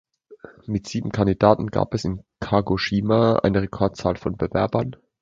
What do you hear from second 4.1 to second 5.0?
von Bewerbern.